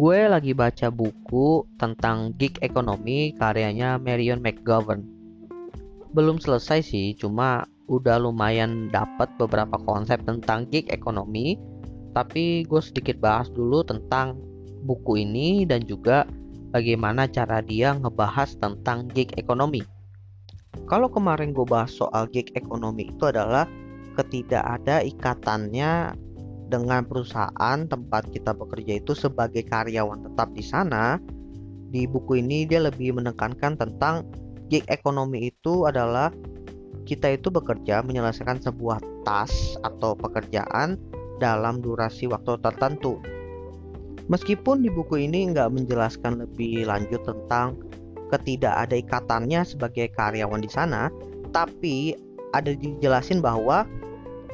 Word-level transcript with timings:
gue 0.00 0.32
lagi 0.32 0.56
baca 0.56 0.88
buku 0.88 1.68
tentang 1.76 2.32
gig 2.40 2.56
economy 2.64 3.36
karyanya 3.36 4.00
Marion 4.00 4.40
McGovern. 4.40 5.04
Belum 6.16 6.40
selesai 6.40 6.80
sih, 6.80 7.12
cuma 7.12 7.68
udah 7.84 8.16
lumayan 8.16 8.88
dapat 8.88 9.28
beberapa 9.36 9.76
konsep 9.84 10.24
tentang 10.24 10.64
gig 10.72 10.88
economy. 10.88 11.60
Tapi 12.16 12.64
gue 12.64 12.80
sedikit 12.80 13.20
bahas 13.20 13.52
dulu 13.52 13.84
tentang 13.84 14.40
buku 14.88 15.20
ini 15.20 15.68
dan 15.68 15.84
juga 15.84 16.24
bagaimana 16.72 17.28
cara 17.28 17.60
dia 17.60 17.92
ngebahas 17.92 18.56
tentang 18.56 19.04
gig 19.12 19.28
economy. 19.36 19.84
Kalau 20.88 21.12
kemarin 21.12 21.52
gue 21.52 21.68
bahas 21.68 21.92
soal 21.92 22.24
gig 22.32 22.48
economy 22.56 23.12
itu 23.12 23.28
adalah 23.28 23.68
ketidak 24.16 24.64
ada 24.64 25.04
ikatannya 25.04 26.16
dengan 26.70 27.02
perusahaan 27.02 27.78
tempat 27.90 28.30
kita 28.30 28.54
bekerja 28.54 29.02
itu 29.02 29.12
sebagai 29.12 29.66
karyawan 29.66 30.22
tetap 30.30 30.54
di 30.54 30.62
sana, 30.62 31.18
di 31.90 32.06
buku 32.06 32.38
ini 32.38 32.64
dia 32.64 32.78
lebih 32.78 33.18
menekankan 33.18 33.74
tentang 33.74 34.22
gig 34.70 34.86
ekonomi 34.86 35.50
itu 35.50 35.90
adalah 35.90 36.30
kita 37.02 37.34
itu 37.34 37.50
bekerja 37.50 38.06
menyelesaikan 38.06 38.62
sebuah 38.62 39.02
tas 39.26 39.50
atau 39.82 40.14
pekerjaan 40.14 40.94
dalam 41.42 41.82
durasi 41.82 42.30
waktu 42.30 42.54
tertentu. 42.62 43.18
Meskipun 44.30 44.86
di 44.86 44.90
buku 44.94 45.26
ini 45.26 45.50
nggak 45.50 45.74
menjelaskan 45.74 46.46
lebih 46.46 46.86
lanjut 46.86 47.18
tentang 47.26 47.82
ketidak 48.30 48.86
ada 48.86 48.94
ikatannya 48.94 49.66
sebagai 49.66 50.06
karyawan 50.14 50.62
di 50.62 50.70
sana, 50.70 51.10
tapi 51.50 52.14
ada 52.54 52.70
dijelasin 52.70 53.42
bahwa 53.42 53.82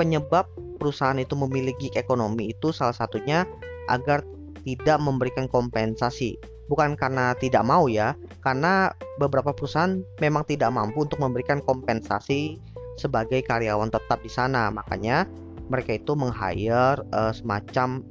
penyebab 0.00 0.48
perusahaan 0.78 1.18
itu 1.18 1.34
memiliki 1.34 1.90
ekonomi 1.98 2.54
itu 2.54 2.70
salah 2.70 2.94
satunya 2.94 3.42
agar 3.90 4.22
tidak 4.62 4.98
memberikan 5.02 5.50
kompensasi. 5.50 6.38
Bukan 6.68 7.00
karena 7.00 7.32
tidak 7.40 7.64
mau 7.64 7.88
ya, 7.88 8.12
karena 8.44 8.92
beberapa 9.16 9.56
perusahaan 9.56 10.04
memang 10.20 10.44
tidak 10.44 10.68
mampu 10.68 11.08
untuk 11.08 11.16
memberikan 11.18 11.64
kompensasi 11.64 12.60
sebagai 13.00 13.40
karyawan 13.42 13.88
tetap 13.88 14.20
di 14.20 14.28
sana. 14.28 14.68
Makanya 14.68 15.24
mereka 15.72 15.96
itu 15.96 16.12
meng-hire 16.12 17.00
uh, 17.16 17.32
semacam 17.32 18.04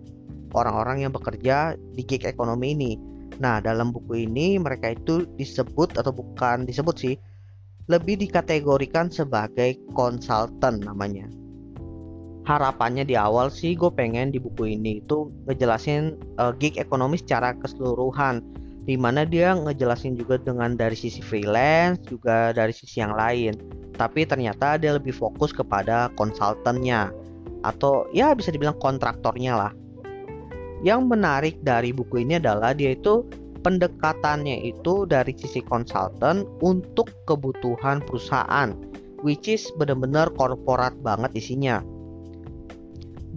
orang-orang 0.58 1.06
yang 1.06 1.14
bekerja 1.14 1.78
di 1.94 2.02
gig 2.02 2.26
ekonomi 2.26 2.74
ini. 2.74 2.94
Nah, 3.38 3.62
dalam 3.62 3.94
buku 3.94 4.26
ini 4.26 4.58
mereka 4.58 4.98
itu 4.98 5.30
disebut 5.38 5.94
atau 5.94 6.10
bukan 6.10 6.66
disebut 6.66 6.98
sih, 6.98 7.16
lebih 7.86 8.18
dikategorikan 8.18 9.14
sebagai 9.14 9.78
konsultan 9.94 10.82
namanya 10.82 11.30
harapannya 12.48 13.04
di 13.04 13.20
awal 13.20 13.52
sih 13.52 13.76
gue 13.76 13.92
pengen 13.92 14.32
di 14.32 14.40
buku 14.40 14.80
ini 14.80 15.04
itu 15.04 15.28
ngejelasin 15.52 16.16
uh, 16.40 16.56
gig 16.56 16.80
ekonomi 16.80 17.20
secara 17.20 17.52
keseluruhan. 17.60 18.40
Di 18.88 18.96
mana 18.96 19.28
dia 19.28 19.52
ngejelasin 19.52 20.16
juga 20.16 20.40
dengan 20.40 20.80
dari 20.80 20.96
sisi 20.96 21.20
freelance 21.20 22.00
juga 22.08 22.56
dari 22.56 22.72
sisi 22.72 23.04
yang 23.04 23.12
lain. 23.20 23.60
Tapi 24.00 24.24
ternyata 24.24 24.80
dia 24.80 24.96
lebih 24.96 25.12
fokus 25.12 25.52
kepada 25.52 26.08
konsultannya. 26.16 27.12
Atau 27.68 28.08
ya 28.16 28.32
bisa 28.32 28.48
dibilang 28.56 28.80
kontraktornya 28.80 29.60
lah. 29.60 29.72
Yang 30.88 31.02
menarik 31.04 31.56
dari 31.68 31.92
buku 31.92 32.24
ini 32.24 32.40
adalah 32.40 32.72
dia 32.72 32.96
itu 32.96 33.28
pendekatannya 33.60 34.64
itu 34.64 35.04
dari 35.04 35.36
sisi 35.36 35.60
konsultan 35.68 36.48
untuk 36.64 37.12
kebutuhan 37.28 38.00
perusahaan 38.08 38.72
which 39.26 39.50
is 39.50 39.68
benar-benar 39.76 40.30
korporat 40.38 40.94
banget 41.02 41.34
isinya 41.34 41.82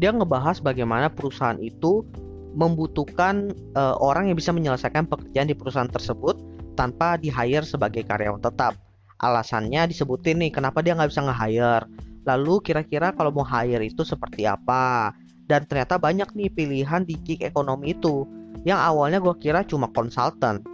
dia 0.00 0.16
ngebahas 0.16 0.64
bagaimana 0.64 1.12
perusahaan 1.12 1.60
itu 1.60 2.08
membutuhkan 2.56 3.52
uh, 3.76 3.94
orang 4.00 4.32
yang 4.32 4.36
bisa 4.40 4.50
menyelesaikan 4.50 5.06
pekerjaan 5.06 5.52
di 5.52 5.54
perusahaan 5.54 5.86
tersebut 5.92 6.40
tanpa 6.74 7.20
di 7.20 7.28
hire 7.28 7.62
sebagai 7.62 8.02
karyawan 8.08 8.40
tetap. 8.40 8.74
Alasannya 9.20 9.92
disebutin 9.92 10.40
nih 10.40 10.50
kenapa 10.50 10.80
dia 10.80 10.96
nggak 10.96 11.12
bisa 11.12 11.22
nge-hire. 11.22 11.84
Lalu 12.24 12.64
kira-kira 12.64 13.12
kalau 13.12 13.30
mau 13.30 13.44
hire 13.44 13.84
itu 13.84 14.00
seperti 14.00 14.48
apa? 14.48 15.12
Dan 15.44 15.68
ternyata 15.68 16.00
banyak 16.00 16.32
nih 16.32 16.48
pilihan 16.48 17.04
di 17.04 17.20
gig 17.20 17.44
ekonomi 17.44 17.92
itu 17.92 18.24
yang 18.64 18.80
awalnya 18.80 19.20
gue 19.20 19.36
kira 19.36 19.62
cuma 19.68 19.92
konsultan. 19.92 20.64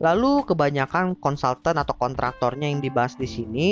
Lalu 0.00 0.48
kebanyakan 0.48 1.16
konsultan 1.20 1.76
atau 1.76 1.92
kontraktornya 1.96 2.68
yang 2.72 2.80
dibahas 2.80 3.16
di 3.16 3.28
sini 3.28 3.66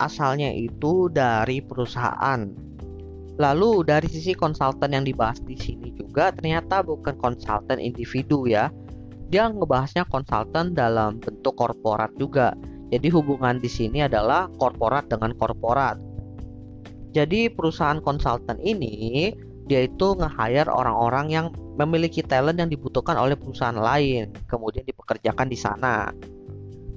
asalnya 0.00 0.52
itu 0.52 1.08
dari 1.12 1.60
perusahaan 1.64 2.70
Lalu 3.40 3.88
dari 3.88 4.04
sisi 4.04 4.36
konsultan 4.36 4.92
yang 4.92 5.08
dibahas 5.08 5.40
di 5.40 5.56
sini 5.56 5.96
juga 5.96 6.28
ternyata 6.28 6.84
bukan 6.84 7.16
konsultan 7.16 7.80
individu 7.80 8.44
ya. 8.44 8.68
Dia 9.32 9.48
ngebahasnya 9.48 10.04
konsultan 10.12 10.76
dalam 10.76 11.16
bentuk 11.24 11.56
korporat 11.56 12.12
juga. 12.20 12.52
Jadi 12.92 13.08
hubungan 13.08 13.56
di 13.56 13.70
sini 13.70 14.04
adalah 14.04 14.52
korporat 14.60 15.08
dengan 15.08 15.32
korporat. 15.32 15.96
Jadi 17.16 17.48
perusahaan 17.48 18.02
konsultan 18.04 18.60
ini 18.60 19.32
dia 19.70 19.86
itu 19.86 20.18
nge-hire 20.18 20.68
orang-orang 20.68 21.26
yang 21.30 21.46
memiliki 21.78 22.20
talent 22.26 22.58
yang 22.58 22.68
dibutuhkan 22.68 23.14
oleh 23.14 23.38
perusahaan 23.38 23.78
lain, 23.78 24.34
kemudian 24.50 24.84
dipekerjakan 24.84 25.46
di 25.46 25.56
sana. 25.56 26.10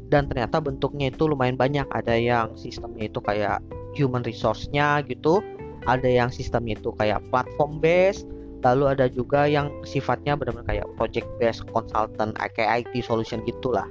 Dan 0.09 0.25
ternyata 0.27 0.59
bentuknya 0.59 1.13
itu 1.13 1.29
lumayan 1.29 1.55
banyak. 1.55 1.85
Ada 1.93 2.17
yang 2.17 2.57
sistemnya 2.57 3.07
itu 3.07 3.21
kayak 3.21 3.61
human 3.93 4.25
resource-nya 4.25 5.05
gitu, 5.05 5.39
ada 5.85 6.07
yang 6.07 6.29
sistemnya 6.31 6.79
itu 6.79 6.91
kayak 6.95 7.23
platform 7.29 7.79
based 7.83 8.27
lalu 8.63 8.95
ada 8.95 9.11
juga 9.11 9.43
yang 9.43 9.67
sifatnya 9.83 10.39
benar-benar 10.39 10.67
kayak 10.71 10.87
project 10.95 11.27
based 11.37 11.67
consultant 11.75 12.31
kayak 12.55 12.87
IT 12.87 13.03
solution 13.03 13.43
gitulah. 13.43 13.85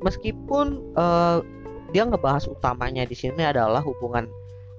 Meskipun 0.00 0.80
uh, 0.96 1.44
dia 1.92 2.08
ngebahas 2.08 2.48
utamanya 2.48 3.04
di 3.04 3.12
sini 3.12 3.44
adalah 3.44 3.84
hubungan 3.84 4.24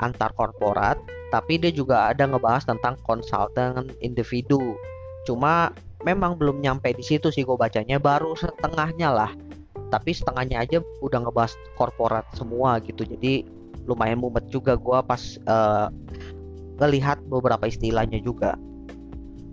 antar 0.01 0.33
korporat 0.33 0.97
tapi 1.29 1.61
dia 1.61 1.69
juga 1.69 2.09
ada 2.09 2.25
ngebahas 2.25 2.65
tentang 2.65 2.97
konsultan 3.05 3.93
individu. 4.01 4.73
Cuma 5.29 5.69
memang 6.01 6.33
belum 6.33 6.57
nyampe 6.57 6.89
di 6.97 7.05
situ 7.05 7.29
sih 7.29 7.45
gue 7.45 7.53
bacanya 7.53 8.01
baru 8.01 8.33
setengahnya 8.33 9.13
lah. 9.13 9.31
Tapi 9.93 10.13
setengahnya 10.13 10.65
aja 10.65 10.77
udah 11.01 11.29
ngebahas 11.29 11.53
korporat 11.77 12.25
semua 12.33 12.81
gitu. 12.81 13.05
Jadi 13.05 13.45
lumayan 13.85 14.19
mumet 14.19 14.47
juga 14.51 14.75
gue 14.75 14.99
pas 15.05 15.21
uh, 15.47 15.87
ngelihat 16.79 17.19
beberapa 17.27 17.67
istilahnya 17.67 18.19
juga. 18.23 18.55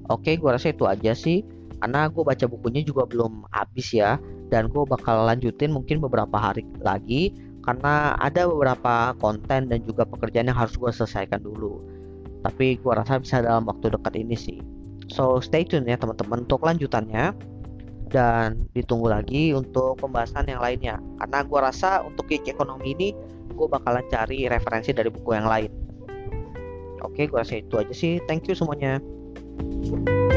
Oke 0.07 0.39
gue 0.39 0.51
rasa 0.51 0.71
itu 0.71 0.87
aja 0.87 1.13
sih. 1.13 1.43
Karena 1.77 2.09
gue 2.09 2.25
baca 2.25 2.47
bukunya 2.49 2.81
juga 2.81 3.05
belum 3.05 3.45
habis 3.53 3.93
ya. 3.93 4.17
Dan 4.49 4.71
gue 4.71 4.83
bakal 4.87 5.27
lanjutin 5.27 5.75
mungkin 5.75 6.01
beberapa 6.01 6.39
hari 6.39 6.65
lagi. 6.81 7.35
Karena 7.67 8.15
ada 8.23 8.47
beberapa 8.47 9.13
konten 9.19 9.67
dan 9.67 9.83
juga 9.83 10.07
pekerjaan 10.07 10.47
yang 10.47 10.57
harus 10.57 10.79
gue 10.79 10.89
selesaikan 10.89 11.43
dulu. 11.43 11.83
Tapi 12.47 12.79
gue 12.79 12.93
rasa 12.95 13.19
bisa 13.19 13.43
dalam 13.43 13.67
waktu 13.67 13.91
dekat 13.91 14.15
ini 14.15 14.39
sih. 14.39 14.63
So 15.11 15.39
stay 15.43 15.67
tune 15.67 15.87
ya 15.87 15.99
teman-teman 15.99 16.47
untuk 16.47 16.63
lanjutannya 16.63 17.35
dan 18.07 18.63
ditunggu 18.73 19.11
lagi 19.11 19.53
untuk 19.53 19.99
pembahasan 19.99 20.47
yang 20.47 20.63
lainnya. 20.63 21.03
Karena 21.19 21.39
gue 21.43 21.61
rasa 21.61 22.03
untuk 22.07 22.31
gig 22.31 22.47
ekonomi 22.47 22.95
ini 22.95 23.09
gue 23.57 23.67
bakalan 23.67 24.05
cari 24.13 24.47
referensi 24.47 24.95
dari 24.95 25.11
buku 25.11 25.31
yang 25.35 25.49
lain. 25.49 25.71
Oke 27.03 27.27
gue 27.27 27.39
rasa 27.39 27.59
itu 27.59 27.75
aja 27.77 27.95
sih. 27.95 28.23
Thank 28.31 28.47
you 28.47 28.55
semuanya. 28.55 29.03
thank 29.57 30.09
you 30.09 30.36